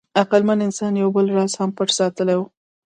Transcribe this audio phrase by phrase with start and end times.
[0.21, 2.41] عقلمن انسان یو بل راز هم پټ ساتلی و.